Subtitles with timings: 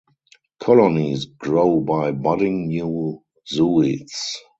[0.59, 3.21] Colonies grow by budding new
[3.53, 4.31] zooids.